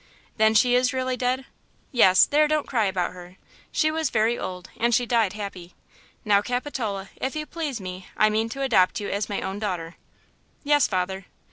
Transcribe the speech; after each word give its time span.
"Then 0.37 0.55
she 0.55 0.73
is 0.73 0.93
really 0.93 1.15
dead?" 1.15 1.45
"Yes. 1.91 2.25
There–don't 2.25 2.65
cry 2.65 2.85
about 2.85 3.11
her. 3.11 3.37
She 3.71 3.91
was 3.91 4.09
very 4.09 4.35
old, 4.35 4.71
and 4.75 4.95
she 4.95 5.05
died 5.05 5.33
happy. 5.33 5.75
Now, 6.25 6.41
Capitola, 6.41 7.11
if 7.17 7.35
you 7.35 7.45
please 7.45 7.79
me 7.79 8.07
I 8.17 8.27
mean 8.27 8.49
to 8.49 8.63
adopt 8.63 8.99
you 8.99 9.09
as 9.11 9.29
my 9.29 9.41
own 9.41 9.59
daughter." 9.59 9.97
"Yes, 10.63 10.87
father." 10.87 11.27